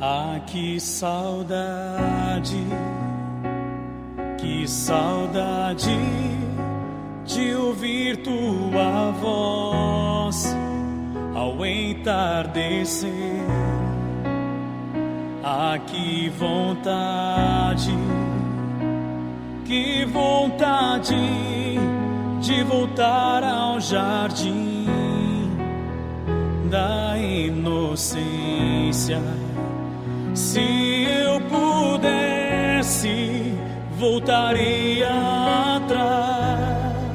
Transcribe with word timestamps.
Ah, 0.00 0.38
que 0.46 0.78
saudade, 0.78 2.64
que 4.38 4.68
saudade 4.68 5.98
de 7.26 7.52
ouvir 7.56 8.18
tua 8.18 9.10
voz 9.20 10.56
ao 11.34 11.66
entardecer. 11.66 13.10
Ah, 15.42 15.80
que 15.84 16.28
vontade, 16.28 17.92
que 19.64 20.04
vontade 20.04 21.16
de 22.40 22.62
voltar 22.62 23.42
ao 23.42 23.80
jardim 23.80 24.86
da 26.70 27.18
inocência. 27.18 28.08
Se 30.38 30.60
eu 31.04 31.40
pudesse, 31.40 33.08
voltaria 33.98 35.08
atrás 35.74 37.08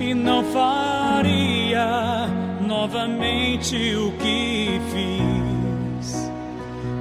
e 0.00 0.14
não 0.14 0.42
faria 0.42 2.26
novamente 2.60 3.94
o 3.94 4.10
que 4.18 4.80
fiz. 4.90 6.28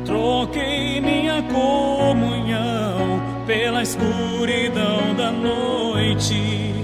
Troquei 0.06 1.02
minha 1.02 1.42
comunhão 1.42 3.20
pela 3.48 3.82
escuridão 3.82 5.16
da 5.18 5.32
noite. 5.32 6.76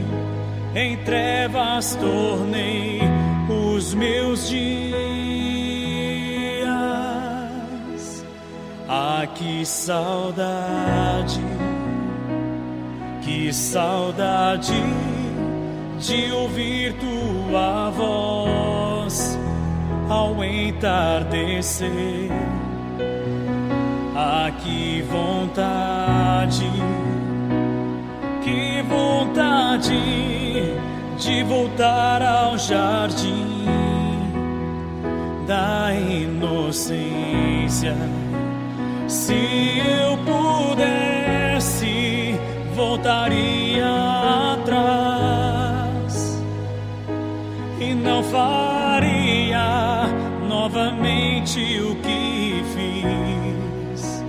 Em 0.74 0.98
trevas 1.06 1.94
tornei 2.02 3.00
os 3.48 3.94
meus 3.94 4.50
dias. 4.50 5.43
Que 9.36 9.66
saudade, 9.66 11.42
que 13.22 13.52
saudade 13.52 14.74
de 16.00 16.32
ouvir 16.32 16.94
tua 16.94 17.90
voz 17.90 19.38
ao 20.10 20.44
entardecer. 20.44 22.30
Ah, 24.16 24.52
que 24.64 25.02
vontade, 25.02 26.70
que 28.44 28.84
vontade 28.84 30.74
de 31.18 31.44
voltar 31.44 32.22
ao 32.22 32.58
jardim 32.58 33.64
da 35.48 35.94
inocência. 35.94 36.94
Se 39.14 39.36
eu 39.78 40.18
pudesse, 40.26 41.86
voltaria 42.76 43.86
atrás 44.54 46.14
e 47.80 47.94
não 47.94 48.24
faria 48.24 50.08
novamente 50.50 51.80
o 51.80 51.96
que 51.98 52.64
fiz. 52.74 54.24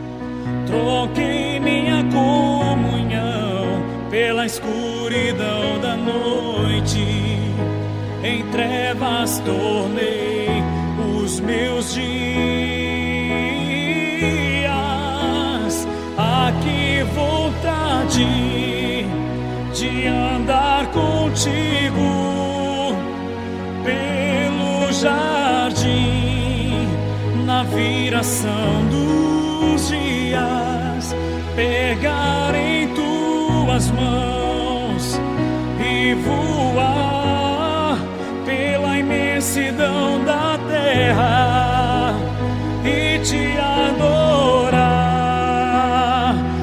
Troquei 0.66 1.58
minha 1.60 2.04
comunhão 2.12 3.82
pela 4.10 4.44
escuridão 4.44 5.80
da 5.80 5.96
noite, 5.96 7.38
em 8.22 8.44
trevas 8.52 9.38
tornei 9.46 10.62
os 11.16 11.40
meus 11.40 11.94
dias. 11.94 12.73
Viração 27.74 28.86
dos 28.88 29.88
dias, 29.88 31.14
pegar 31.56 32.54
em 32.54 32.88
tuas 32.94 33.90
mãos 33.90 35.20
e 35.80 36.14
voar 36.14 37.98
pela 38.46 38.98
imensidão 38.98 40.24
da 40.24 40.58
terra 40.68 42.14
e 42.84 43.18
te 43.18 43.58
adorar. 43.58 44.84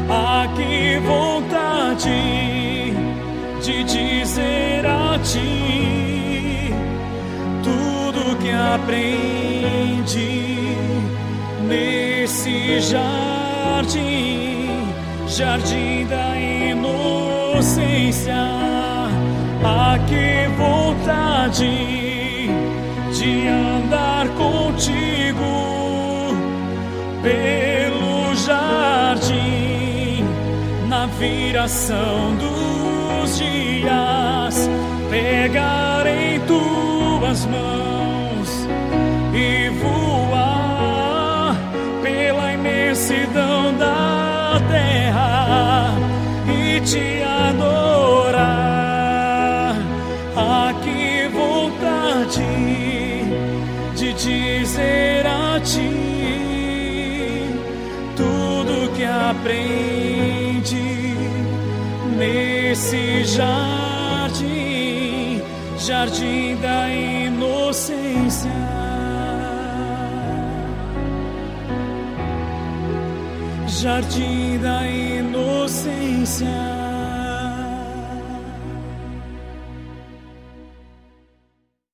Ah, 0.09 0.47
que 0.55 0.97
vontade 0.99 2.93
de 3.61 3.83
dizer 3.83 4.85
a 4.85 5.19
ti 5.19 6.73
tudo 7.61 8.37
que 8.37 8.49
aprendi 8.49 9.21
nesse 11.71 12.81
jardim, 12.81 14.67
jardim 15.27 16.05
da 16.05 16.37
inocência. 16.71 18.35
Ah, 19.63 19.97
que 20.07 20.47
vontade 20.57 22.49
de 23.13 23.47
andar 23.47 24.27
contigo 24.29 25.51
pelo 27.23 28.35
jardim 28.35 30.25
na 30.89 31.05
viração 31.05 32.35
dos 32.35 33.37
dias, 33.37 34.69
pegar 35.09 36.05
te 46.85 47.23
adorar. 47.23 48.41
Ah, 50.35 50.73
que 50.83 51.27
vontade 51.29 52.45
de 53.95 54.13
dizer 54.13 55.25
a 55.27 55.59
ti 55.59 55.91
tudo 58.15 58.91
que 58.95 59.03
aprendi 59.03 60.91
nesse 62.17 63.23
jardim, 63.25 64.51
jardim 65.77 66.55
da 66.57 66.89
inocência. 66.89 68.49
Jardim 73.67 74.59
da 74.59 74.87
inocência. 76.31 76.80